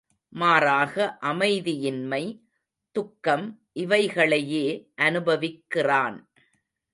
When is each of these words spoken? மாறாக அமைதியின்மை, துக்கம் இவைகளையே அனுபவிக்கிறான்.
மாறாக 0.33 1.17
அமைதியின்மை, 1.21 2.23
துக்கம் 2.95 3.45
இவைகளையே 3.73 4.65
அனுபவிக்கிறான். 4.95 6.17